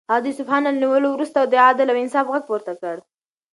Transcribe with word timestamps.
هغه 0.11 0.21
د 0.23 0.25
اصفهان 0.33 0.61
له 0.65 0.71
نیولو 0.81 1.09
وروسته 1.11 1.39
د 1.43 1.53
عدل 1.67 1.87
او 1.91 1.97
انصاف 2.03 2.25
غږ 2.33 2.43
پورته 2.49 2.73
کړ. 2.81 2.95